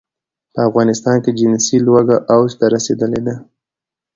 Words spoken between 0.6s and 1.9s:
افغانستان کې جنسي